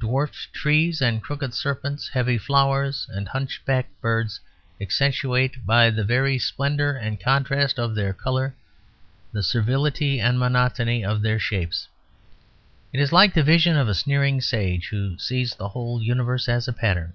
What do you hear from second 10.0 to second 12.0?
and monotony of their shapes.